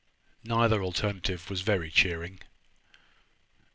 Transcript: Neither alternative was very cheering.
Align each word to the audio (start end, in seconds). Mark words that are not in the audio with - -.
Neither 0.43 0.81
alternative 0.81 1.47
was 1.51 1.61
very 1.61 1.91
cheering. 1.91 2.39